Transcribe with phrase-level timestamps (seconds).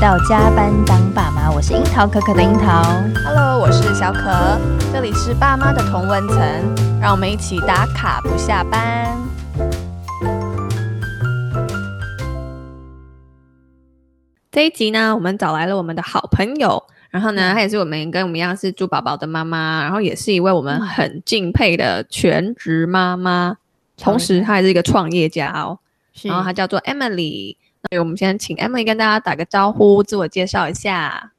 [0.00, 2.82] 到加班当爸妈，我是樱桃可可的樱桃。
[3.22, 4.58] Hello，我是小可，
[4.90, 6.38] 这里是爸妈的同温层，
[6.98, 9.14] 让我们一起打卡不下班。
[14.50, 23.58] 这一集呢，我们找来了我们的好朋友，然后呢，她也是我们跟我们一样是猪宝宝的妈妈，然后也是一位我们很敬佩的全职妈妈，
[23.98, 25.78] 同时她还是一个创业家哦。
[26.22, 27.58] 然后她叫做 Emily。
[27.88, 31.32] 所以我们先请 Emily 跟大家打个招呼，自我介绍一下。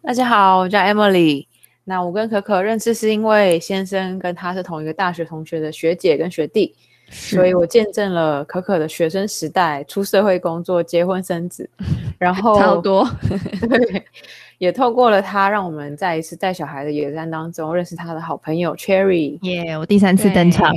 [0.00, 1.46] 大家好，我叫 Emily。
[1.82, 6.72] 那我跟可可认识是因为先生跟他是同一个大学同学的学姐跟学弟，
[7.10, 11.68] 所以我见证了可可的学生时代、出社会工作、结婚生子，
[12.16, 13.04] 然后差不多。
[13.68, 14.04] 对，
[14.58, 19.36] 也透过了他，让我们在一次带小孩的野战当中认识他的好朋友 Cherry。
[19.42, 20.72] 耶，我第三次登场。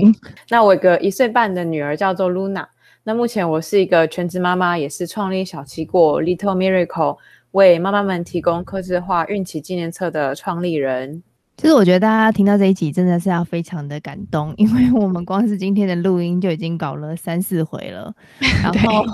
[0.50, 2.66] 那我有个一岁半的女儿叫做 Luna。
[3.08, 7.18] 那目前我是一个全职妈妈，也是创立小期果 Little Miracle
[7.52, 11.22] 为妈妈们提供客制化孕期纪念册的创立人。
[11.56, 18.12] 其实我觉得大家听到这一集真的是要非常的感动，因为我们光是今天的录音就已经搞了三四回了，
[18.64, 19.06] 然后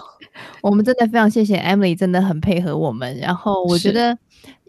[0.61, 3.17] 我们真的非常谢谢 Emily，真的很配合我们。
[3.17, 4.17] 然后我觉得。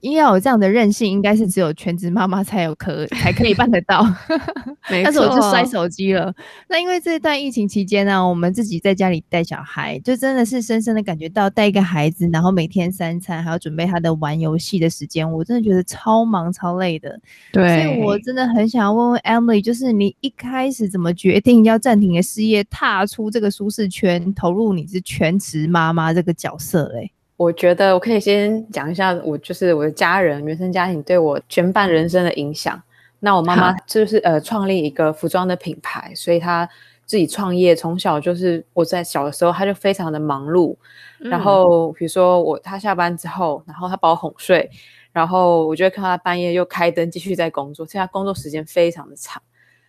[0.01, 4.05] 因为要有这样的韧性，应该是只有全职妈妈才有可才可以办得到。
[4.91, 6.35] 但是我就摔手机了。
[6.69, 17.21] 那因为这段疫情期间呢、啊，我们自己在家里带小孩，就真的是深深的感觉到带一个孩子，然后每天三餐还要准备他的玩游戏的时间，我真的觉得超忙超累的。
[17.53, 27.13] 对，所以我真的很想要问问 Emily，就是你一开始怎么决定要暂停你的事业，踏出这个舒适圈，投入你是全职妈妈这个角色嘞？
[27.43, 32.81] 我觉得我可以先讲一下，我就是我的家人原生家庭对我全半人生的影响。
[33.19, 36.69] 那我妈妈就是呃创立一个服装的品牌，所以她
[37.05, 40.77] 自己创业，从小就是我在小的时候，她就非常的忙碌。
[41.19, 44.71] 嗯、然后比如说我她下班之后，然后她把我哄睡，
[45.13, 49.43] 然后我就会看她半夜又开灯继续在工作，所以她工作时间非常的长。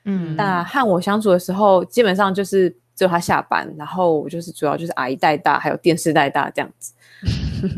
[0.06, 6.94] 嗯，那和我相处的时候，基本上就是只有她下班，然后我就是主要就是阿姨带大，还有电视带大这样子。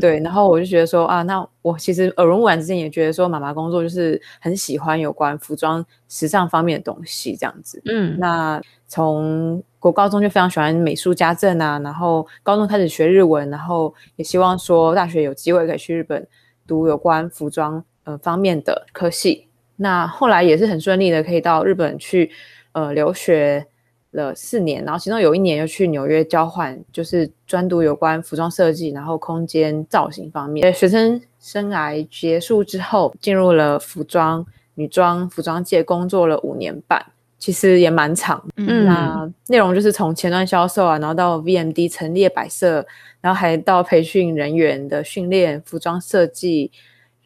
[0.00, 7.80] 对，然后我就觉得说啊，那我其实耳濡目染之间也觉得说，妈妈工作就是很喜欢有关服装、时尚方面的东西这样子。
[7.86, 16.26] 嗯，那从国高中就非常喜欢美术家政啊，然后高中开始学日文，然后也希望说大学有机会可以去日本
[16.66, 19.48] 读有关服装呃方面的科系。
[19.76, 22.30] 那后来也是很顺利的，可以到日本去
[22.72, 23.66] 呃留学。
[24.16, 30.74] 了四年，然后其中有一年又去纽约交换，就是专读有关服装设计，然后空间造型方面。
[30.74, 34.44] 学生生涯结束之后，进入了服装、
[34.74, 37.00] 女装、服装界工作了五年半，
[37.38, 38.44] 其实也蛮长。
[38.56, 42.84] 嗯，那内容就是从前端销售啊，然后到 VMD 陈列摆设，
[43.20, 46.72] 然后还到培训人员的训练、服装设计。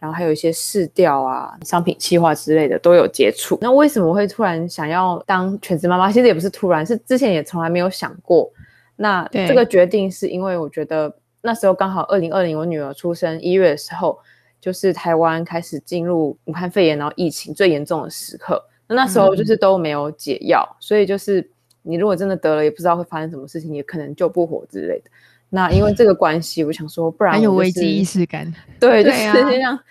[0.00, 3.58] 然后还有一些试调啊、商品企划之类的都有接触。
[3.60, 6.10] 那为什么我会突然想要当全职妈妈？
[6.10, 8.50] 其实也不是突然，是之前也从来没有想过。
[8.96, 14.18] 那这个决定是因为我觉得那时候刚好二零二零我女儿出生一月的时候，
[14.60, 18.62] 就是台湾开始进入武汉肺炎然后疫情最严重的时刻。
[18.86, 21.48] 那那时候就是都没有解药，嗯、所以就是
[21.82, 25.10] 你如果真的得了，也不知道会发生什么事情，也可能救不活之类的。
[25.50, 28.50] 那因为这个关系，我想说，不然、就是、很有危机意识感。
[28.78, 29.84] 对， 就是就像、啊、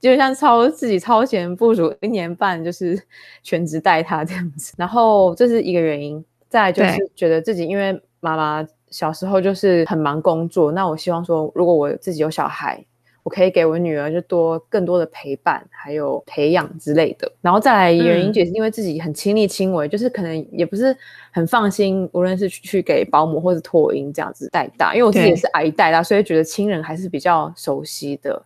[0.00, 3.00] 就像超自己超前部署一年半，就是
[3.42, 4.72] 全职带他这样子。
[4.76, 6.24] 然后这是一个原因。
[6.48, 12.84] 再来就是觉得自己因为妈妈小时候就是很忙工作，那我希望说，如果我自己有小孩。
[13.22, 17.30] 我可以给我女儿就多更多的陪伴，还有培养之类的。
[17.40, 20.96] 然后再来原因，就是因为自己很亲力亲为，嗯，就是可能也不是
[21.30, 28.42] 很放心，无论是去给保姆或者托婴这样子带大，因为我自己也是阿姨带大，所以觉得亲人还是比较熟悉的。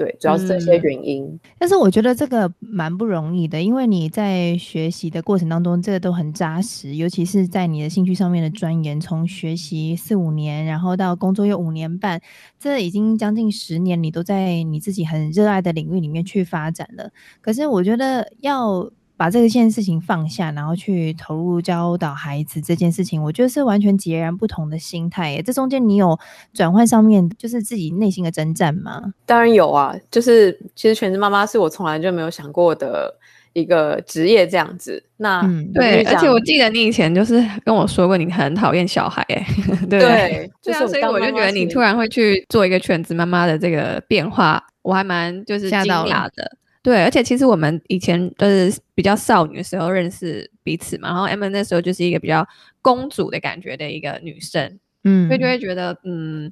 [0.00, 1.24] 对，主要是这些原因。
[1.26, 12.18] 嗯，但是我觉得这个蛮不容易的，因为你在学习的过程当中，这个都很扎实，尤其是在你的兴趣上面的钻研，从学习四五年，然后到工作又五年半，
[12.58, 17.10] 这已经将近十年，你都在你自己很热爱的领域里面去发展了。
[17.42, 18.90] 可是我觉得要。
[19.20, 25.42] 把这件事情放下，然后去投入教导孩子这件事情，我觉得是完全截然不同的心态耶。
[25.42, 26.18] 这中间你有
[26.54, 29.12] 转换上面，就是自己内心的征战吗？
[29.26, 33.14] 当然有啊，就是其实全职妈妈是我从来就没有想过的
[33.52, 35.04] 一个职业这样子。
[35.18, 39.22] 那、嗯、对，而且我记得你以前就是跟我说过，你很讨厌小孩，
[39.90, 46.56] 对对，就是所以我就觉得你突然会去做一个全职妈妈的这个变化，我还蛮就是惊讶的。
[46.82, 52.46] 对，而且其实我们以前都是比较少女的时候认识彼此嘛，然后 Emma 那时候就是一个比较
[52.80, 56.50] 公主的感觉的一个女生，嗯，所以就会觉得，嗯，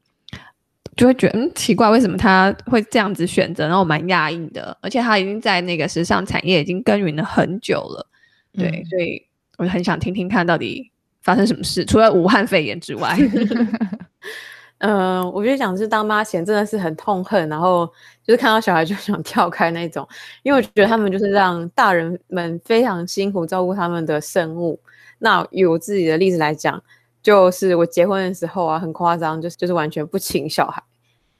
[0.96, 3.66] 就会觉得嗯奇怪，为什么她会这样子选择？
[3.66, 8.06] 然后蛮讶异的，而且她已经在那个时尚产业已经耕耘了很久了，
[8.52, 9.26] 对，嗯、所以
[9.56, 10.92] 我就很想听听看到底
[11.22, 13.16] 发生什么事，除了武汉肺炎之外。
[14.78, 17.84] 嗯、我就想是当妈前真的是很痛恨，然后
[18.22, 20.06] 就是看到小孩就想 跳开那种，
[20.42, 24.78] 因为我觉得他们就是让大人们非常辛苦照顾他们的生物。
[25.18, 26.80] 那以我自己的例子来讲，
[27.20, 30.80] 就是我结婚的时候啊，很夸张，就是就是完全不请小孩。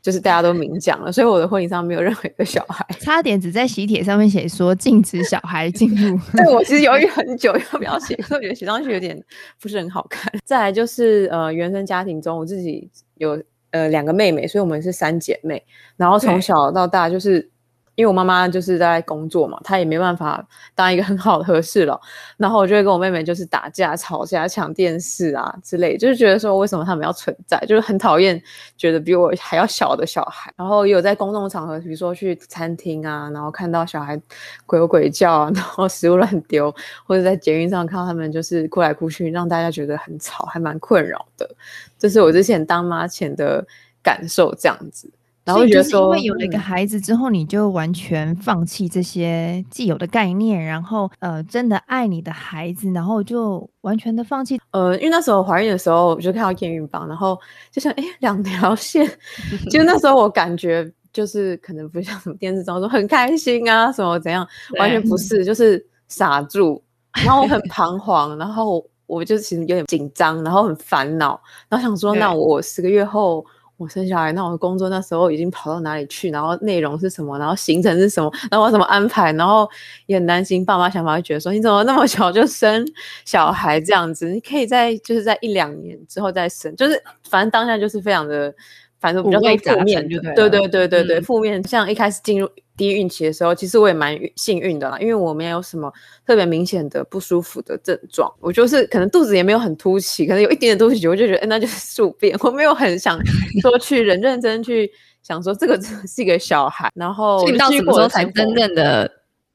[0.01, 6.19] 就是大家都明讲了，所以我的婚礼上没有任何一个小孩，差点只在喜帖上面写说禁止小孩进入。
[6.37, 9.21] 对，我其实犹豫很久 要不要写，因为我觉得写上去有点
[9.61, 10.33] 不是很好看。
[10.45, 13.43] 再来就是呃，原生家庭中我自己有
[13.73, 15.63] 呃两个妹妹，所以我们是三姐妹，
[15.97, 17.51] 然后从小到大就是。
[17.99, 22.01] 因为我妈妈就是在工作嘛，她也没办法当一个很好的和事佬，
[22.37, 28.41] 然后我就会跟我妹妹就是打架、吵架、抢电视啊之类，就是觉得说为什么他们要存在，就是很讨厌
[28.77, 30.55] 觉得比我还要小的小孩。
[30.55, 34.17] 然后也有在公众场合，比如说去餐厅啊，然后看到小孩
[34.65, 36.73] 鬼鬼叫啊，然后食物乱丢，
[37.05, 41.51] 或者在捷运上看到他们就是哭来哭去，让大家觉得很吵，还蛮困扰的。
[41.99, 43.67] 这是我之前当妈前的
[44.05, 45.11] 感受，这样子。
[45.49, 54.61] 然后觉得说，因为有了一个孩子之后，你就完全放弃这些既有的概念，然后呃，真的爱你的孩子，然后就完全的放弃。
[54.73, 57.39] 呃，因为那时候怀孕的时候，我就看到验孕棒，然后
[57.73, 59.11] 就想，哎，两条线。
[59.73, 64.47] 就那时候我感觉就是可能不像什么电视中说很开心啊，什么怎样，
[64.79, 66.83] 完全不是，就是傻住。
[67.25, 71.41] 然后我很彷徨，然后我就其实有点紧张，然后很烦恼，
[71.71, 73.43] 然后想说，那我十个月后。
[73.79, 76.31] 我生小孩，那我的工作那时候已经跑到哪里去？
[76.31, 77.39] 然后内容是什么？
[77.39, 78.29] 然后行程是什么？
[78.51, 79.33] 然后我怎么安排？
[79.35, 79.71] 然后
[80.07, 82.85] 也很担心爸妈想法会觉得说，你怎么那么小就生
[83.25, 84.29] 小孩这样子？
[84.29, 88.53] 你可以在就是在一两年之后再生，就是反正当下就是非常的，
[88.99, 91.63] 反正比较负面，对对对对对对，负面。
[91.67, 92.49] 像一开始进入。
[92.77, 95.93] 第一孕期的时候，其实我也蛮幸运的啦，因为我没有什么
[96.25, 98.33] 特别明显的不舒服的症状。
[98.39, 102.39] 我就是可能肚子也没有很凸起，可能有一点点凸起，我就觉得，哎，那就是宿便。
[102.39, 103.19] 我没有很想
[103.61, 104.89] 说去认认真去
[105.25, 106.89] 想说这个是一个小孩。
[106.95, 109.11] 然后你到什么时候才真正的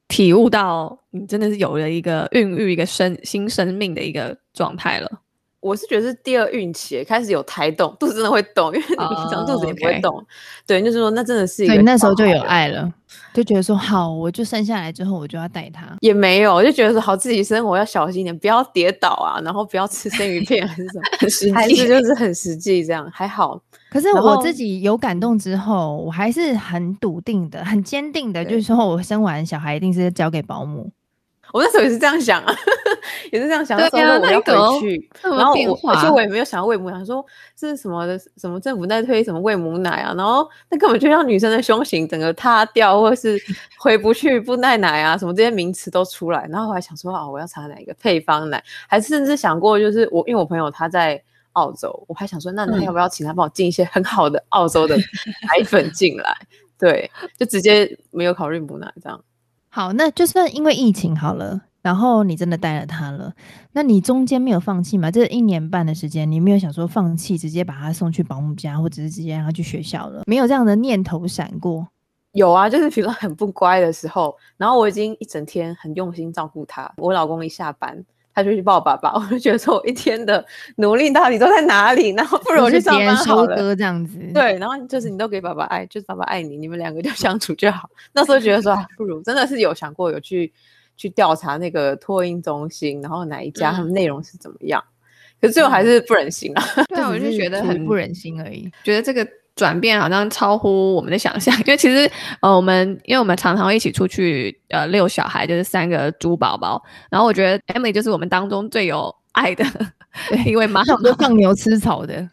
[0.06, 5.10] 体悟到你真的是有了一个孕育一个生新生命的一个状态了？
[5.64, 10.14] 我是觉得是第二孕期开始有胎动，肚子真的会动，因为你平常肚子也不会动。
[10.14, 10.24] Oh.
[10.66, 11.80] 对，就是说那真的是一个。
[11.80, 12.92] 那时候就有爱了，
[13.32, 15.96] 就觉得说好，我就生下来之后我就要带他。
[16.00, 23.58] 也没有，我就觉得说好，自己生活要小心一点，不要跌倒啊，然后不要吃生鱼片还是什么， 很实际，还是就是很实际这样，还好。
[23.90, 30.90] 可是我自己有感动之后，我还是很笃定的、很坚定的，就是说我生完小孩一定是交给保姆。
[31.54, 32.52] 我那时候也是这样想啊，
[33.30, 37.24] 也是这样想的时候，说我要回去，然后我而且我也没有想要喂母奶，说
[37.54, 43.40] 这是什么的，什么政府在推什么喂母奶啊，然后那根本就让女生的胸型整个塌掉，或者是
[43.78, 51.22] 回不去不耐奶啊，什么这些名词都出来，然后我还想说啊，我要查哪一个配方奶，还甚至想过就是我，因为我朋友他在
[51.52, 56.36] 澳洲，我还想说，那你要不要请他帮我进一些很好的澳洲的奶粉进来？
[56.76, 57.08] 对，
[57.38, 59.22] 就直接没有考虑母奶这样。
[59.74, 63.32] 好，那就算因为疫情好了，然后你真的带了他了，
[63.72, 65.10] 那你中间没有放弃吗？
[65.10, 70.22] 这一年半的时间，你没有想说放弃，直接把他送去保姆家，或者是直接让他去学校了？
[70.28, 71.88] 没有这样的念头闪过？
[72.34, 78.04] 有啊，就是比如说很不乖的时候，然后我已经一整天很用心照顾他，我老公一下班。
[78.34, 80.44] 他就去抱爸爸， 我就觉得说我一天的
[80.76, 82.10] 努力到底都在哪里？
[82.10, 84.18] 然后不如我去上班好了，这样子。
[84.34, 87.88] 对，然后就是你都给爸爸爱，就是爸爸爱你，你们两个就相处就好。
[88.12, 90.52] 那时候觉得说，啊、不如真的是有想过有去
[90.96, 94.82] 去调查那个托婴中心，然后哪一家他们内容是怎么样？
[94.82, 94.92] 嗯、
[95.42, 96.64] 可是最后还是不忍心啊。
[96.88, 99.26] 对， 我就觉得很不忍心而已，觉得这个。
[99.56, 106.82] 转变好像超乎我们的想象， 因为其实呃，我们因为我们常常会一起出去呃遛小孩，就是三个猪宝宝。
[107.10, 109.64] 然后我觉得 Emily 就是我们当中最有爱的
[110.44, 112.28] 一位妈妈，放牛吃草的，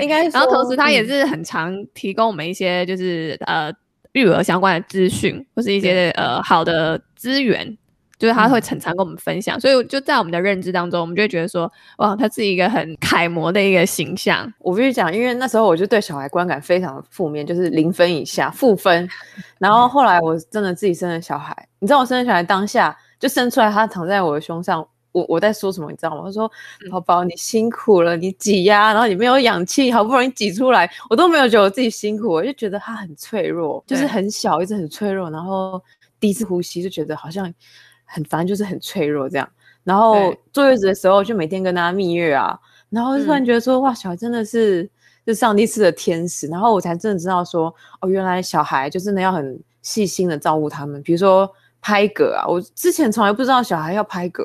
[0.00, 0.28] 应该。
[0.28, 3.72] 然后同时他也是很常提供我们一些就是呃
[4.12, 7.76] 育儿相关的资讯，或是一些呃好的资源。
[8.18, 14.50] 就是他会常常跟我们分享，嗯、所以就在我们的认知当中，我们就会觉得说，哇，他是一个很楷模的一个形象。
[14.58, 19.06] 我必须讲，因为那时候我就对小孩观感非常负面，就是零分以下，负分。
[19.58, 26.22] 然后后来我真的自己生了小孩，你知道我生了小孩当下就生出来，他躺在我的胸上，我我在说什么，你知道吗？
[26.24, 26.50] 他说，
[26.90, 35.82] 宝宝你辛苦了，你挤压，然后你没有氧气，好不容易挤出来，我都没有觉得我自己辛苦，我就觉得他很脆弱，就是很小，一直很脆弱，然后
[36.18, 37.52] 第一次呼吸就觉得好像。
[38.06, 39.46] 很烦，就是很脆弱这样。
[39.84, 42.58] 然后坐月子的时候，就每天跟他蜜月啊。
[42.88, 44.88] 然后突然觉得说，哇，小孩真的是
[45.26, 51.48] 是上帝赐的天使，然后我才真的知道说，哦，原来小孩就真的要很细心的照顾他们，比如说
[51.80, 54.42] 拍嗝啊，我之前从来不知道小孩要拍嗝，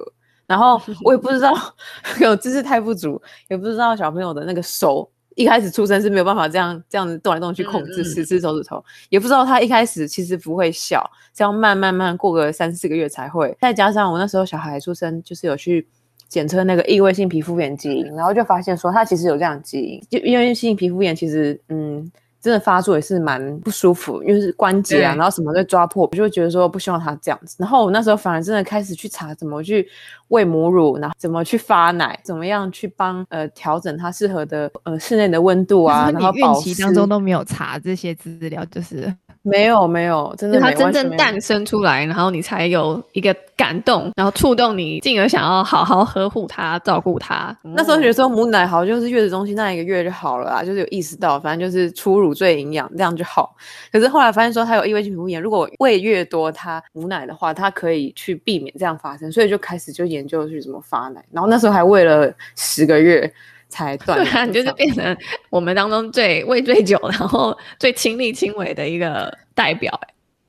[0.47, 1.53] 然后我也不知道
[2.19, 5.09] 有知识太不足，也不知道小朋友的那个手。
[5.41, 13.55] 一开始出生是没有办法这样这样子动来动去控制十只手指头，也不知道他一开始其实不会笑，这样慢慢慢过个三四个月才会。
[13.59, 15.87] 再加上我那时候小孩出生就是有去
[16.27, 20.01] 检测那个异位性皮肤炎基因，然后就发现说他其实有这样基因。
[20.09, 22.11] 就异位性皮肤炎其实嗯。
[22.43, 27.55] 真的发作也是蛮不舒服，因为是关节啊，然后什么都抓破，我就会觉得说不希望他这样子。
[27.59, 29.87] 然后我那时候反而真的开始去查怎么去
[30.31, 36.09] 喂母乳，然后怎么去发奶，怎么样去帮呃调整它适合的呃室内的温度啊。
[36.11, 39.13] 然后孕期当中都没有查这些资料，就是。
[39.43, 40.77] 没有没有，真的没有。
[40.77, 47.47] 他真正诞生出来，然后你才有一个感动，然后触动你，进而想要好好呵护它、照顾它。
[47.63, 53.55] 嗯、那时候觉得说母奶好，就是月子中心那一个月就好了啊，就是有意识到，反正就是初乳最营养，这样就好。
[53.91, 61.23] 可是后来发现说它有异位性皮肤炎，如果喂越多它母奶的话，它可以去避免这样发生，所以就开始就研究去怎么发奶。
[61.31, 63.31] 然后那时候还喂了十个月。
[63.73, 65.17] 才 断，对啊，你就是变成
[65.49, 69.97] 我们当中最喂最久，然后最亲力亲为的一个代表。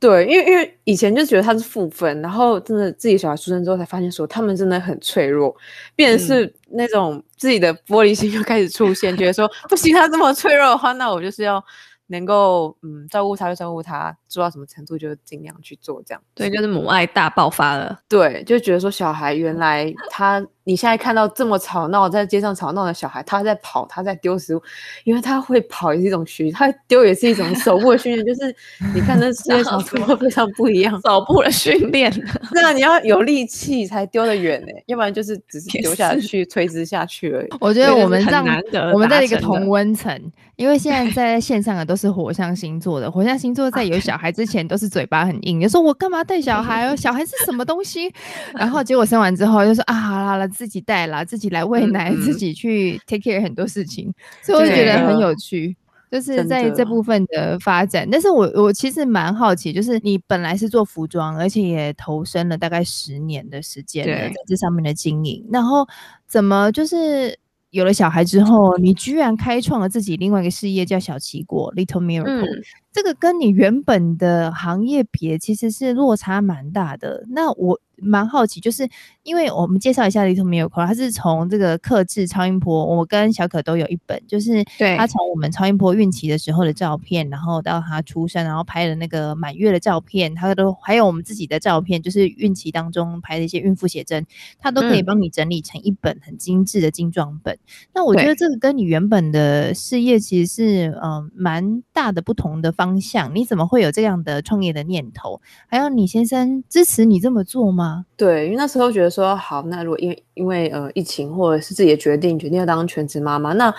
[0.01, 5.55] 对，因为因为以前就觉得他是负分，然后真的自己小孩出生之后才发现说他们真的很脆弱，
[5.95, 11.65] 变成是那种自己的玻璃心又开始出现，嗯、觉得说不行，他这么脆弱的话，那我就是要。
[12.13, 16.23] 能够嗯照顾他就照顾他，做到什么程度就尽量去做这样。
[16.35, 17.99] 对，就是母爱大爆发了。
[18.09, 24.63] 对，就觉得说小孩原来他你现在看到这么吵闹在街上吵闹的小孩，他在跑，他在丢食物，
[25.05, 28.25] 因为他会跑也是一种训练，他丢也是一种手部的训练。
[28.25, 28.55] 就是
[28.95, 32.13] 你看那世界上 怎么非常不一样，手部的训练。
[32.53, 37.49] 那你要有力气才丢得远呢，要不然就是只是丢下去垂直下去而已。
[37.61, 38.47] 我觉得我们这样，
[38.93, 40.33] 我们在一个同温层。
[40.57, 48.13] 因为现在 在线上的都是火象星座的，火象星座在有小孩之前都是嘴巴很硬，就说我干嘛带小孩哦，小孩是什么东西？
[48.55, 55.77] 然后结果生完之后就说啊，好啦了，自己带啦，自己来喂奶，嗯、自己去 take care 很多事情，所以我觉得很有趣，
[56.11, 58.09] 就是在这部分的发展。
[58.11, 65.87] 但是我我其实蛮好奇，就是你本来是做服装，而且也投身了大概十年的时间在这上面的经营，然后
[66.29, 67.39] 怎么就是？
[67.73, 72.45] 有了小孩之后，你居然开创了自己另外一个事业，叫小奇果 （Little Miracle）。
[72.45, 72.63] 嗯。
[72.93, 77.25] 这个跟你原本的行业别其实是落差蛮大的。
[77.31, 78.89] 那我蛮好奇，就是
[79.23, 84.65] 因为我们介绍一下 Little Miracle，它是从这个克制超音波，我跟小可都有一本，就是
[84.97, 94.27] 他从我们超音波孕期的时候的照片，然后到他出生，然后拍了那个满月的照片，他都还有我们自己的照片，就是孕期当中拍的一些孕妇写真，
[94.59, 97.55] 他都可以帮你整理成一本很精致的精装本。
[97.55, 97.59] 嗯、
[97.95, 105.41] 那我觉得这个跟你原本的事业其实是嗯蛮大的不同的方向，你怎么会有这样的创业的念头？
[105.67, 107.92] 还有你先生支持你这么做吗？
[108.17, 113.75] 对，因为那时候觉得说，好，那如果因为因为呃疫情或者是自己的决定，决定要当全职妈妈，那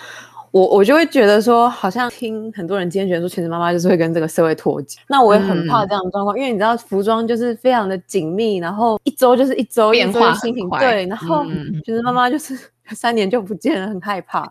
[0.51, 11.45] 我我就会觉得说，好像听很多人今天觉得说全职妈妈就是会跟这个社会脱节，那我也很怕这样的状况，嗯、因为你知道服装就是非常的紧密，然后一周就是一周变化心情，对，然后
[11.83, 12.57] 全职妈妈就是。
[12.91, 14.43] 三年就不见了，很害怕，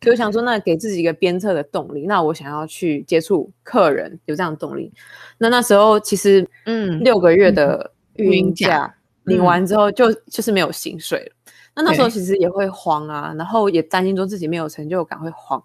[0.00, 2.06] 所以我想说，那给自己一个鞭策的动力。
[2.06, 4.92] 那我想要去接触客人，有这样的动力。
[5.36, 11.32] 那那时候其实，嗯，六个月的孕假领完之后就，就、嗯、就是没有薪水了。
[11.74, 15.62] 那那时候其实也会慌啊，然后也担心说自己没有成就感，会慌。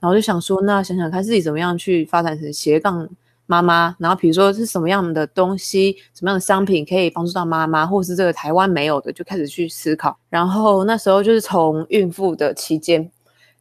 [0.00, 3.08] 然后就想说，那想想看自己怎么样去发展成斜杠。
[3.46, 10.18] 妈妈，然后比如说是什么样的东西，什么样的商品可以帮助到妈妈，或者是这个台湾没有的，就开始去思考。
[10.30, 13.10] 然后那时候就是从孕妇的期间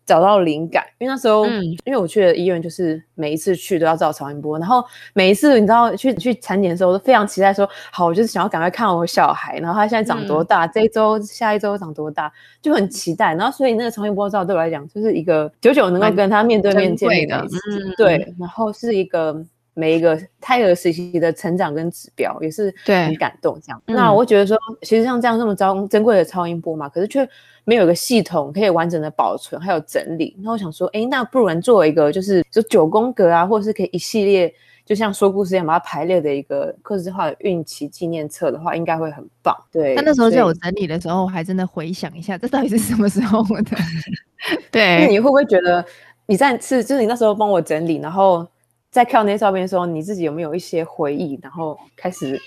[0.06, 4.84] 找到灵感，因为那时候，嗯、因为我去的医院就是每一次去都要照超音波，然后
[5.14, 12.32] 每一次你知道去去产检的时候，我都非常期待说，好，我就是想要赶快看我小孩，然后他现在长多大，嗯、这一周、下一周长多大，
[12.62, 13.34] 就很期待。
[13.36, 19.44] 然后所以那个超音波照对我来讲，就是一个久久能够跟他面对面见面的，嗯，对，然后是一个。
[19.76, 23.82] 每一个胎儿时期的成长跟指标也是很感动，这样。
[23.86, 27.28] 那我觉得说，其实像这样这么珍珍贵的超音波嘛，可是却
[27.64, 30.36] 没有一个系统可以完整的保存还有整理。
[30.42, 34.54] 那我想说，哎，那不然做一个就是就九宫格啊，或者是可以一系列，
[34.86, 39.56] 就像说故事一样把它排列的一个克制化的孕期纪念册的话，应该会很棒。
[39.72, 39.96] 对。
[39.96, 43.78] 他那时候在我整理的时候，我还真的回想一下，这到底是什么时候的？
[44.70, 45.00] 对。
[45.00, 45.84] 那你会不会觉得
[46.28, 48.48] 你在是就是你那时候帮我整理，然后？
[48.94, 51.40] 在看那些照片的时候，你自己有没有一些回忆？
[51.42, 52.40] 然后开始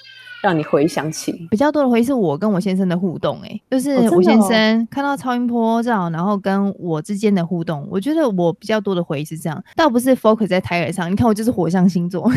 [0.46, 11.10] 让你回想起比较多的回忆是我跟我先生的互动、欸，哎，就是我先生看到超音波照，然后跟我之间的互动，我觉得我比较多的回忆是这样，倒不是 focus 在胎儿上。
[11.10, 12.30] 你看我就是火象星座，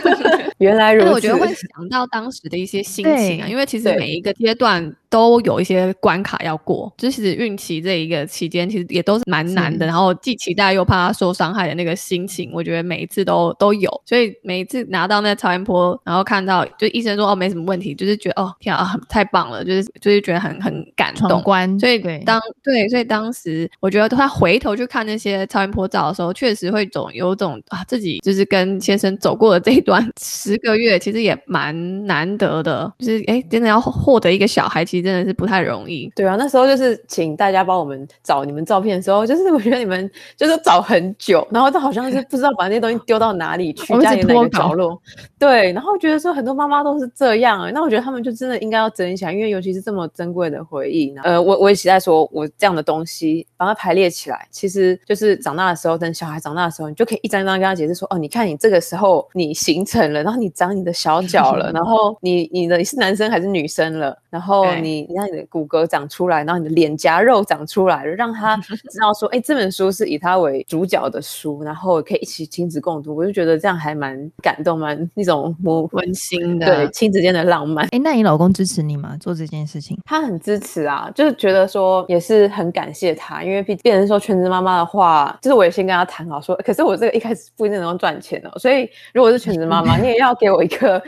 [0.56, 1.10] 原来如此。
[1.10, 4.90] 我觉得会想到当时的一些心情啊，因为其实每一个阶段。
[5.10, 9.84] 都有一些关卡要过，就其实孕期这一个期间，其实也都是蛮难的。
[9.84, 13.90] 然后既期待又怕他受伤害的那个心情，我觉得每一次都都有。
[14.06, 21.42] 所以每一次拿到那超音波，然后看到就医生说哦没什么问题，就是觉得哦天啊太棒了，就是就是觉得很很感动。
[21.42, 32.90] 关所以当对，所以当时我觉得他回头去看那些超音波照的时候，确实会总有种啊自己就是跟先生走过的这一段十个月，其实也蛮难得的。
[33.00, 35.00] 就是哎，真的要获得一个小孩，其实。
[35.00, 36.12] 真的是不太容易。
[36.14, 45.00] 对啊，那时候就是请大家帮我们找你们照片的时候，就是我觉得你们就是找很久，然后都好像是不知道把那些东西丢到哪里去，家里哪个角落。
[45.38, 51.12] 对，然后觉得说很多妈妈都是这样、欸，那我觉得他们就真的应该要珍惜起来，因为尤其是这么珍贵的回忆。
[51.22, 64.90] 呃，我我也期待说，我这样的东西把它排列起来，其实就是长大的时候，等小孩长大的时候，你就可以一张一张跟他解释说，哦，你看你这个时候你形成了，然后你长你的小脚了， 然后你你的你是男生还是女生了，然后你。
[65.10, 68.56] 你让你的骨骼长出来，然后你的脸颊肉长出来了，让他
[68.90, 73.16] 知道说，哎、欸，这本书是以他为主角的书，然后可以一起亲子共读。
[73.16, 77.84] 我就觉得这样还蛮感动，蛮那种温馨的，对，亲子间的浪漫。
[77.86, 79.16] 哎、欸，那你老公支持你吗？
[79.20, 79.98] 做这件事情？
[80.04, 91.02] 他很支持啊，就是觉得说也是很感谢他，因为变变成说全职妈妈的话，就是我也先跟他谈好说，可是我这个一开始不一定能够赚钱哦，所以如果是全职妈妈， 你也要给我一个。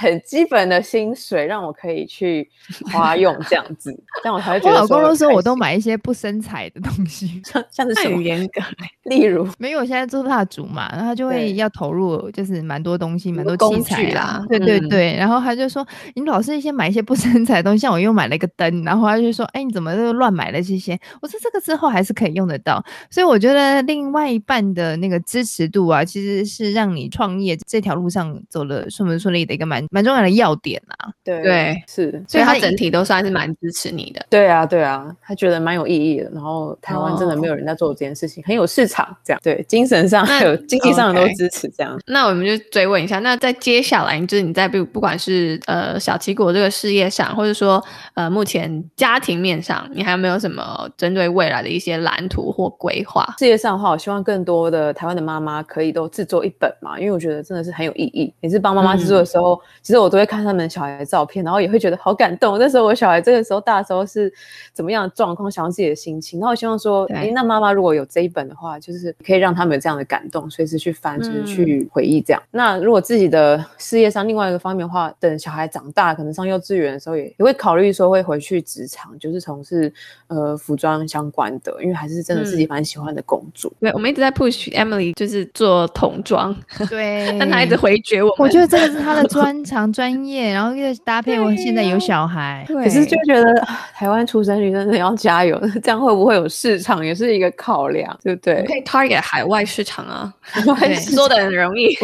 [0.00, 2.48] 很基本的薪水，让我可以去
[2.92, 4.76] 花用这样子，这样我才会觉得。
[4.76, 8.62] 我老公都说，我都买一些不生财的东西， 像像是很严格，
[9.10, 14.40] 例如，没有，我现在做蜡烛嘛，然后他就会要投入，就是蛮多东西，蛮多器材啦。
[14.48, 20.98] 对对对，然后他就说，你老是一些买一些不生产的东西，像我又买了一个灯，然后他就说，哎，你怎么又乱买了这些？
[21.20, 29.84] 我说这个之后还是可以用得到，所以我觉得另外一半的那个支持度啊，其实是让你创业这条路上走得顺不顺利的一个蛮。
[29.90, 34.24] 蛮重要的要点啊，对对是，所以他整体都算是蛮支持你的。
[34.28, 36.30] 对啊对啊，他觉得蛮有意义的。
[36.30, 39.16] 然后台湾真的没有人在做这件事情，哦、很有市场。
[39.24, 41.68] 这样对，精神上还有经济上的都支持。
[41.76, 47.82] 这样，那我们就追问一下，那在接下来，就是你在不不管是呃小奇果这个事业上，或者说
[48.12, 53.26] 呃目前家庭面上，你还有没有什么针对未来的一些蓝图或规划？
[53.38, 58.30] 事业上的话，我希望更多的台湾的妈妈可以都制作一本嘛，因为我觉得真的是很有意义。
[58.42, 60.18] 每次帮妈妈制作的时候，嗯、其实我都。
[60.18, 62.58] 会看他们小孩的照片，然后也会觉得好感动。
[62.58, 64.28] 那时候我小孩这个时候大的时候是
[64.72, 65.48] 怎么样的状况？
[65.48, 66.40] 想要自己的心情。
[66.40, 72.42] 然后我希望说，哎，那妈妈如果有这一本的话，就是可以让他们有这样的感动，随时去翻，就是去回忆这样。
[72.46, 79.90] 嗯、那如果自己的事业上另外一个方面的话，等小孩长大，可能上幼稚园的时候也也会考虑说会回去职场，就是从事
[80.26, 83.72] 呃服装相关的，因为还是真的自己蛮喜欢的工作。
[83.80, 86.54] 对，我们一直在 push Emily，就是做童装，
[86.90, 88.34] 对， 但她一直回绝我。
[88.38, 90.18] 我觉得这个是她的专长专。
[90.18, 93.54] 业，然后又搭配我现在有小孩，对，可是就觉得
[93.94, 98.64] 台湾出生率真的要加油， 这样会不会有市场也是一个考量，对不对？
[98.64, 100.34] 可以 target 海外市场啊，
[100.80, 101.94] 对，说的很容易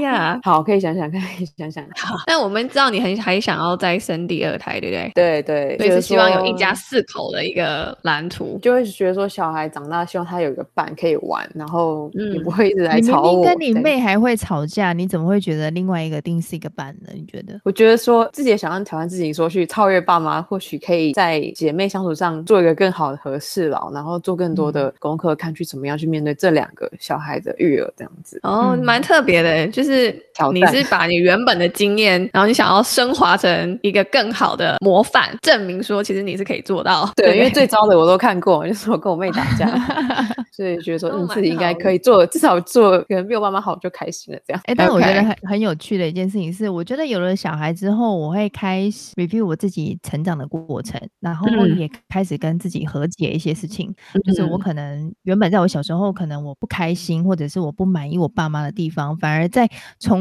[0.00, 1.82] 呀， 好，可以想想看，可以想想。
[1.96, 5.12] 好，那我们知道你很还想要再生第二胎，对不对？
[5.14, 13.30] 对对，所以是希望有一家四口的一个蓝图，就会觉得说小孩长大，希望他有一个伴可以玩，然后也不会一直来吵我。
[13.30, 17.08] 你明明跟你妹还会吵架，你怎么会觉得另外一个定是一个伴呢？
[17.14, 17.58] 你觉得？
[17.64, 18.02] 我觉得。
[18.02, 28.40] 说自己也想要挑战自己，说去超越爸妈，或许可以在姐妹相处上做一个更好的和事佬，然后做更多的功课，看去怎么样去面对这两个小孩的育儿这样子。
[28.42, 30.10] 哦，蛮特别的，就是
[30.52, 37.10] 你是把你原本的经验，然后你想要升华成一个更好的模范，证明说其实你是可以做到。
[37.16, 39.66] 对，对因为最糟的我都看过，就是我跟我妹打架，
[40.52, 44.62] 所以觉得说嗯自己应该可以做，至少做可能比我妈妈好就开心了这样。
[44.66, 48.12] 哎，但我觉得很很有趣的一件事情是，我觉得有了小孩之后。
[48.12, 53.92] 我会开始 review 我自己成长的过程，然后也开始跟自己和解一些事情。
[54.14, 59.68] 嗯、就是我可能原本在我小时候，可能我不开心，或者是我不满意我爸妈的地方，反而在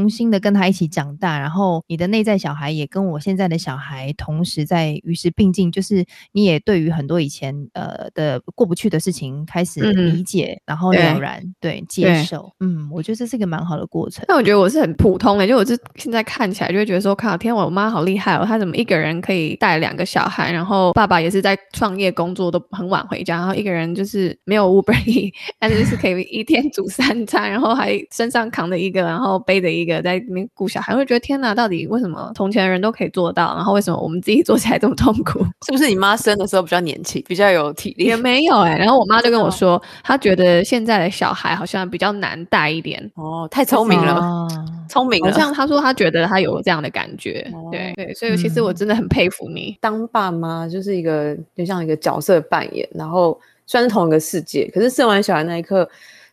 [0.01, 12.51] 重新的跟他一起长大，然后你的内在小孩也跟我现在的小孩同时在与时并进，就是你也对于很多以前呃的过不去的事情开始，理解，然后了然，对，对接受。
[12.61, 14.25] 嗯，我觉得这是一个蛮好的过程。
[14.27, 35.39] 但我觉得我是很普通的，就我是现在看起来就会觉得说，靠，天，我妈好厉害哦，她怎么一个人可以带两个小孩，然后爸爸也是在创业工作，都很晚回家，然后一个人就是没有 Uber Eats， 但是是可以一天煮三餐，然后还身上扛着一个，然后背着一个在那边顾小孩，会觉得天哪，到底为什么从前的人都可以做到，然后为什么我们自己做起来这么痛苦？
[35.65, 38.03] 是不是你妈生的时候比较年轻，比较有体力？
[38.05, 44.47] 也 没有哎、欸，然后我妈就跟我说，她觉得现在的小孩好像比较难带一点哦，太聪明了，
[44.87, 45.31] 聪明了。
[45.31, 55.89] 好像她说她觉得她有这样的感觉，哦、对对，所以其实我真的很佩服你，嗯、当爸妈就是一个就像一个角色扮演，然后虽然是同一个世界，可是生完小孩那一刻。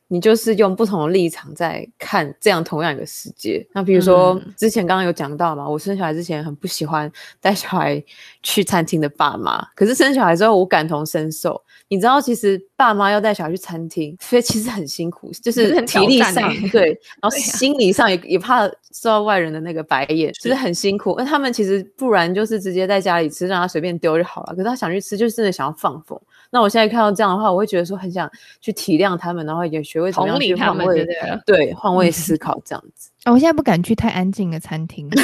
[0.08, 3.64] 你就是用不同的立场在看这样同样一个世界。
[3.72, 8.02] 那比如说，之前刚刚有讲到嘛，我生小孩之前很不喜欢带小孩
[8.42, 11.62] 去餐厅的爸妈，可是生小孩之后我感同身受。
[11.90, 16.34] 你知道，其实爸妈要带小孩去餐厅，所以其实很辛苦，就是体力上
[16.70, 16.88] 对，
[17.20, 21.14] 然后心理上也也怕受到外人的那个白眼，就是很辛苦。
[21.16, 24.52] 那他们其实不然就是直接在家里吃，让他随便丢就好了。
[24.54, 26.20] 可是他想去吃，就是真的想要放风。
[26.50, 28.30] 那我现在看到这样的话，我会觉得说很想
[28.60, 31.06] 去体谅他们，然后也学会怎么样去换位，
[31.44, 33.10] 对，换位思 考这样子。
[33.24, 35.08] 啊，我现在不敢去太安静的餐厅。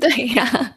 [0.00, 0.74] 对呀、啊，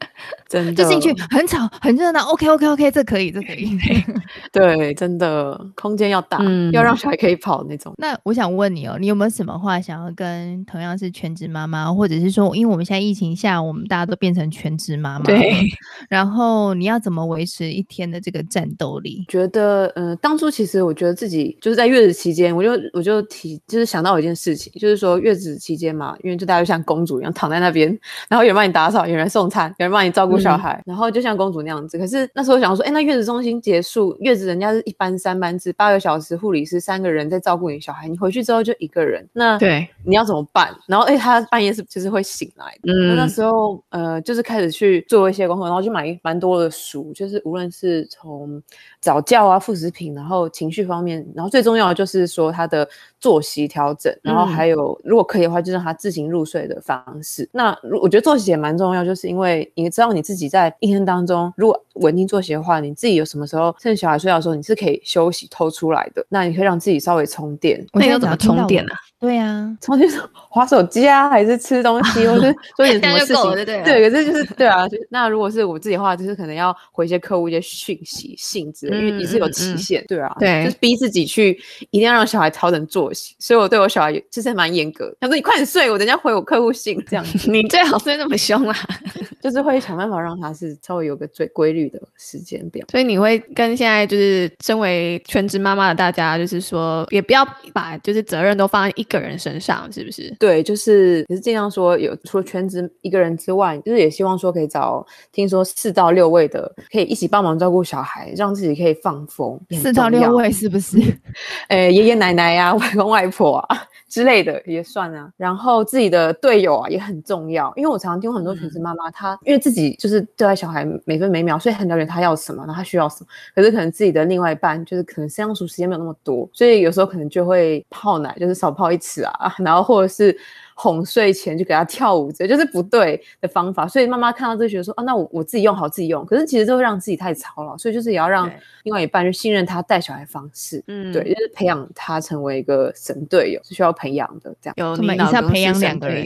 [0.48, 2.21] 真的就进去很吵很热闹。
[2.28, 3.76] OK OK OK，这可以，这可以。
[4.54, 7.91] 对，真的空间要大，嗯，要让小孩可以跑那种。
[7.98, 15.67] 那我想问你哦，你有没有什么话想要跟同样是全职妈妈，或者是说，因为我们现在疫情下，我们大家都变成全职妈妈，对。
[16.08, 19.24] 然后你要怎么维持一天的这个战斗力？
[19.27, 27.88] 觉得，嗯、呃，当初其实我觉得自己就是在月子期间，我就我就提，就是想到有一件事情，就是说月子期间嘛，因为就大家就像公主一样躺在那边，
[28.29, 31.97] 然后有人帮你打扫，有人送餐，有人帮你照顾小孩，嗯，然后就像公主那样子。
[31.97, 40.75] 可是那时候想说，哎，那月子中心结束，月子人家是一班三班制，八个小时，护理师三个人在照顾你小孩，你回去之后就一个人，那对你要怎么办？
[40.88, 42.93] 然后哎，他半夜是就是会醒来的。
[42.93, 48.61] 嗯，那时候呃，就是开始去做一些功课，然后就买蛮多的书，就是无论是从
[49.06, 52.89] 早教啊、副食品，然后情绪方面，然后最重要的就是说他的
[53.25, 57.49] 作息调整，然后还有、嗯、如果可以的话，就让他自行入睡的方式。
[57.51, 66.23] 那我觉得作息也蛮重要，就是因为你知道你自己在一天当中，如果稳定作息的话，你自己有什么时候趁小孩睡觉的时候，你是可以休息偷出来的。
[66.29, 67.83] 那你可以让自己稍微充电。
[67.93, 68.97] 那你要怎么充电呢、啊？
[69.17, 73.51] 对呀、啊，充电是划手机啊，还是吃东西， 或是做点什么事情？
[73.53, 74.85] 对，对，对，可是就是对啊。
[75.09, 81.57] 那如果是我自己的话，就是可能要回一些客户一些讯息、性质，因为你是有期限，嗯、对啊，对，就是逼自己去
[81.89, 83.14] 一定要让小孩调整作息。
[83.39, 87.49] 所以我对我小孩就是蛮严格，他说你快点睡，我等下回我客户信这样子。
[87.49, 88.75] 你最好睡那么凶啊，
[89.41, 92.86] 就是会想办法让他是稍微有个最规律的时间表。
[92.91, 100.34] 所以你会跟现在就是身为全职妈妈的大家，就是说也不要把就是责任都放在一个人身上，是不是？
[100.39, 109.60] 对，就是也是尽量说有除了全职一个人之外，就是也希望说可以找听说四到六位的，可以一起帮忙照顾小孩，让自己可以放风。
[109.71, 110.97] 四到六位是不是？
[111.69, 115.31] 呃，爷爷奶奶呀、公外婆啊 之类的也算啊。
[115.38, 123.27] 然后自己的队友啊也很重要，因为我常常听很多全职妈妈，她、嗯、因为自己就是对待小孩每分每秒，所以很了解他要什么，然后他需要什么。
[123.53, 129.55] 可是可能自己的另外一半就是可能相处时间没有那么多，所以有时候可能就会泡奶，就是少泡一次啊。
[129.60, 130.38] 然后或者是
[130.77, 133.88] 哄睡前就给他跳舞，这就是不对的方法。
[133.88, 136.25] 所以妈妈看到这觉得说啊，那我我自己用好自己用。
[136.25, 138.51] 可是其实就会让自己太操劳，所以就是也要让
[138.83, 140.83] 另外一半就信任他带小孩方式。
[140.88, 144.53] 嗯，对，就是培养他成为一个神队友是需要培养的。
[144.61, 146.25] 这样有你老公培养两个人，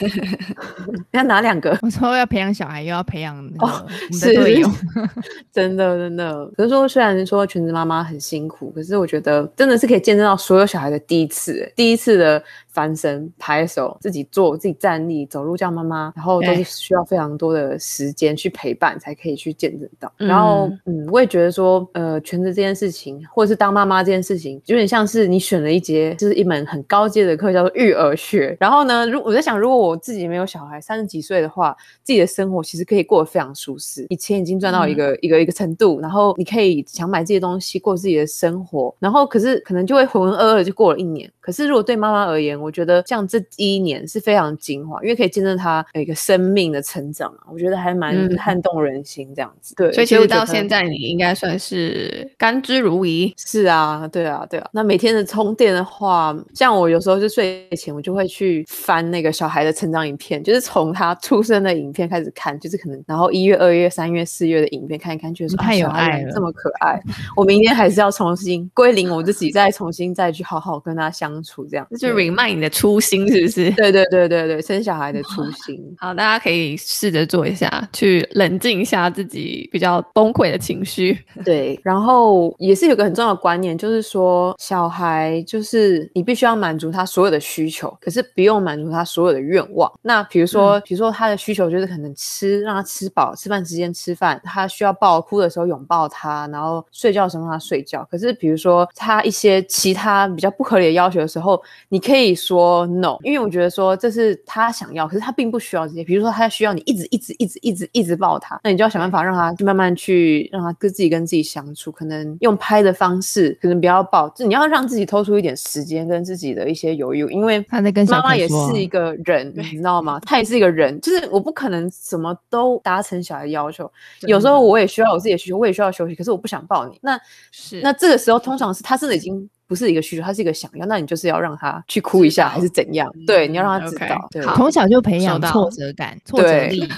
[1.12, 1.76] 要哪两个？
[1.80, 4.68] 我说要培养小孩，又要培养哦，是队友，
[5.50, 6.46] 真的真的。
[6.54, 12.44] 可是说虽然说全职妈妈很辛苦，可是我觉得真的是可以见证到所有小孩的第一次，第一次的。
[12.76, 20.12] 翻身、拍手、自己做、自己站立、走路叫妈妈，然后都是需要非常多的时间去陪伴，才可以去见证到。
[20.18, 28.54] 然后，嗯，我也觉得说，呃，全职这件事情，或者是当妈妈这件事情，有点像是你选了一节，就是一门很高阶的课，叫做育儿学。
[28.60, 38.94] 然后呢，如我在想，如果我自己没有小孩，三十几岁的话，自己的生活其实可以过得非常舒适，以前已经赚到一个、嗯、一个一个程度，然后你可以想买这些东西，过自己的生活。
[38.98, 41.30] 然后，可是可能就会浑浑噩噩就过了一年。
[41.40, 49.72] 可是如果对妈妈而言，我觉得像这一年是非常精华，因为可以见证他有一个生命的成长啊，我觉得还蛮撼动人心这样子。
[49.74, 53.32] 嗯、对，所以其实到现在你应该算是甘之如饴。
[53.36, 54.68] 是啊，对啊，对啊。
[54.72, 67.00] 那每天的充电的话，像我有时候就睡前我就会去翻那个小孩的成长影片，就是从他出生的影片开始看，就是可能然后一月、二月、三月、四月的影片看一看，觉得说太有爱了，这么可爱。
[67.36, 73.70] 我明天还是要重新归零我自己，再重新再去好好跟他相处，这样就 remind 你的初心，是不是？
[73.76, 75.80] 对对对对对，生小孩的初心。
[75.98, 81.18] 好，大家可以试着做一下，去冷静一下自己比较崩溃的情绪。
[81.44, 89.92] 对，然后也是有个很重要的观念，就是说小孩就是你必须要满足他所有的需求，可是不用满足他所有的愿望。
[90.02, 98.06] 那比如说，嗯、比如说他的需求就是可能吃，让他吃饱，吃饭时间吃饭，他需要抱，哭的时候拥抱他，然后睡觉的时候让他睡觉。
[98.10, 106.04] 可是比如说他一些其他比较不合理的要求的时候，你可以说 no，因为我觉得说这是他想要，可是他并不需要这些。
[106.04, 120.20] 比如说他需要你一直一直一直一直一直抱他，那你就要想办法让他慢慢去让他跟自己跟自己相处，可能用拍的方式，可能不要抱，就你要让自己偷出一点时间跟自己的一些犹豫，因为他在跟妈妈也是一个人，你知道吗？
[120.20, 123.90] 他也是一个人，就是我不可能什么都达成小孩的要求，
[124.22, 127.18] 有时候我也需要我自己的需求，我也需要休息，可是我不想抱你，那
[127.50, 129.48] 是那这个时候通常是他真的已经。
[129.66, 133.10] 不是一个需求，他是一个想要，那你就是要让他去哭一下，还是怎样？
[133.26, 134.06] 对，你要让他知道。
[134.06, 134.32] Okay.
[134.32, 136.88] 对，从小就培养挫折感、挫折力。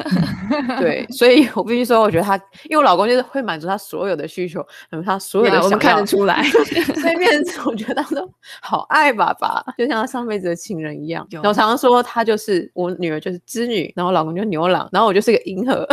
[0.78, 6.42] 对，所以我必须说，我觉得他，因为我老公就是会满足他所有的需求，嗯，他所有的想要，我们看得出来。
[6.44, 11.26] 所以变成我觉得他说好爱爸爸，就像他上辈子的情人一样。
[11.30, 15.88] 然后我常常说他就是我女儿就是织女，然后我老公就是牛郎，然后我就是一个银河，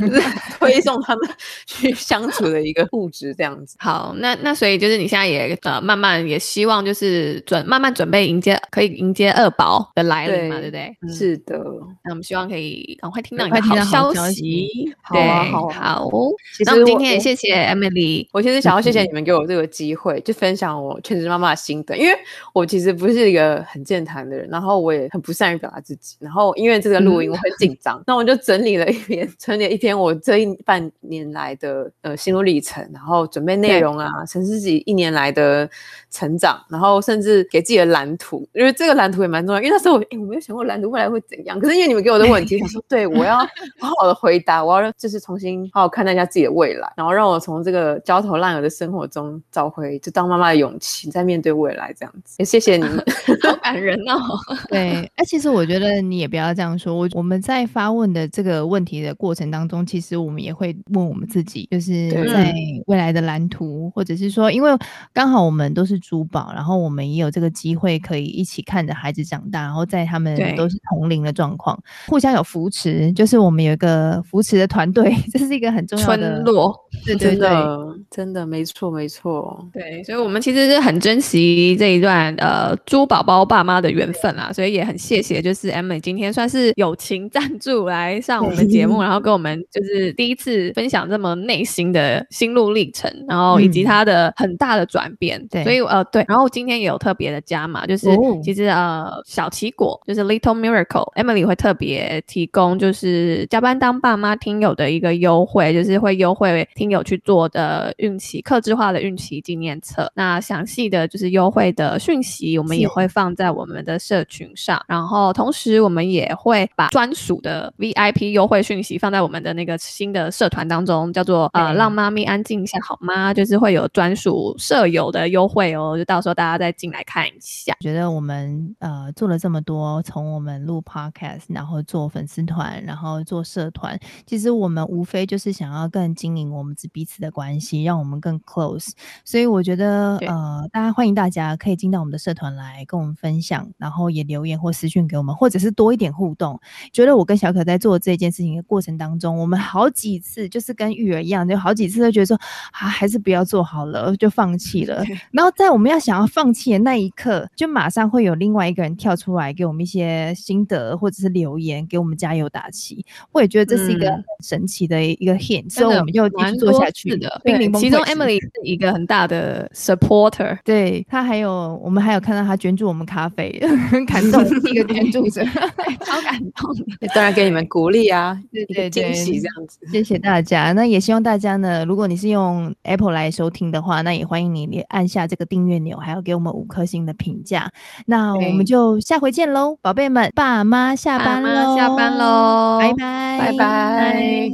[0.00, 0.22] 就是
[0.58, 1.28] 推送他们
[1.66, 3.76] 去相处的一个物质这样子。
[3.78, 6.13] 好，那那所以就是你现在也呃慢慢。
[6.28, 10.96] 也希望就是准慢慢准备迎接，可以迎接二宝的来临嘛，对，对不对？
[11.02, 11.58] 嗯、是的，
[12.04, 14.94] 那我们希望可以赶快听到你的好消息。
[15.02, 16.10] 好啊，好啊，好。
[16.56, 22.16] 其实今天也谢谢 Emily，我其实想要谢谢你们给我这个机会，就分享我全职妈妈的心得，因为
[22.52, 35.68] 我其实不是一个很健谈的人，然后我也很不善于表达自己，然后因为这个录音我很紧张， 那、嗯、我就整理了一篇，整理了一篇我这一半年来的呃心路历程，然后准备内容啊，陈思琪一年来的。
[36.14, 39.60] 成长，然后甚至给自己的蓝图，因为这个蓝图也蛮重要。
[39.60, 41.58] 因为那时候我，诶我没有想过蓝图未来会怎样。
[41.58, 43.38] 可是因为你们给我的问题， 想说，对我要
[43.80, 52.36] 好好的回答，我要就是重新好好看待一下自己的未来，然后让我从这个焦头烂额的生活中找回就当妈妈的勇气，在面对未来这样子。
[52.38, 53.04] 也谢谢你们，
[53.42, 54.16] 好感人哦。
[54.70, 56.94] 对，哎，其实我觉得你也不要这样说。
[56.94, 62.54] 我我们在发问的这个问题的过程当中，其实我们也会问我们自己，就是在
[62.86, 64.70] 未来的蓝图，或者是说，因为
[65.12, 66.00] 刚好我们都是。
[66.06, 76.78] 珠宝，然后我们也有这个机会可以一起看着孩子长大，然后在他们都是同龄的状况，互相有扶持，就是我们有一个扶持的团队， 这是一个很重要的村落。
[77.06, 77.78] 对对对，真的，
[78.10, 79.66] 真的没错没错。
[79.72, 95.40] 对，所以我们其实是很珍惜这一段呃珠宝宝爸妈的缘分啊，所以也很谢谢，就是 Emily 今天算是友情赞助来上我们节目， 然后跟我们就是第一次分享这么内心的心路历程，然后以及他的很大的转变。
[95.40, 98.08] 嗯、对，所以呃对，然后今天也有特别的加码，就是
[98.42, 110.10] 其实呃小奇果就是 Little Miracle，Emily 会特别提供就是加班当爸妈听友的一个优惠，就是会优惠听友去做的孕期克制化的孕期纪念册。
[110.16, 114.82] 那详细的就是优惠的讯息，我们也会放在我们的社群上。
[114.88, 123.32] 然后同时我们也会把专属的 VIP 优惠讯息放在我们的那个新的社团当中，叫做呃让妈咪安静一下好吗？
[123.32, 125.96] 就是会有专属舍友的优惠哦。
[125.96, 127.74] 就到时候大家再进来看一下。
[127.80, 138.90] 觉得我们呃做了这么多，从我们录 podcast，然后做粉丝团，然后做社团，其实我们无非就是想要更经营我们彼此的关系，让我们更 close。
[139.24, 146.60] 所以我觉得呃，大家欢迎大家可以进到我们的社团来跟我们分享，然后也留言或私讯给我们，或者是多一点互动。
[146.92, 152.36] 觉得我跟小可在做这件事情的过程当中，我们好几次就是跟育儿一样，就好几次都觉得说
[152.72, 155.02] 啊，还是不要做好了，就放弃了。
[155.32, 163.04] 然后在我们要想要放弃的那一刻，就马上会有另外一个人跳出来给我们一些心得，或者是留言给我们加油打气。
[163.32, 167.40] 我也觉得这是一个很神奇的一个 hint，、嗯、所以我们就继续做下去的。
[167.78, 175.44] 其中 Emily 是一个很大的 supporter，对他还有我们还有看到他捐助我们咖啡，很 感动，一个捐助者，
[176.04, 176.74] 超感动。
[177.14, 179.78] 当然给你们鼓励啊， 对对对，惊喜这样子。
[179.90, 187.70] 谢谢大家，那也希望大家呢，如果你是用 Apple 来收听的话，那也欢迎你按下这个订阅钮，还要给我们五颗星的评价。
[188.06, 193.56] 那我们就下回见喽，宝贝们，爸妈下班喽，下班喽，拜拜，拜拜。
[193.56, 194.50] 拜。